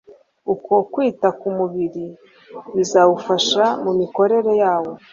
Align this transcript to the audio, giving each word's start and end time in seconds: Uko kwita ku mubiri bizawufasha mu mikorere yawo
Uko 0.53 0.73
kwita 0.91 1.27
ku 1.39 1.47
mubiri 1.57 2.05
bizawufasha 2.75 3.63
mu 3.83 3.91
mikorere 3.99 4.51
yawo 4.63 4.91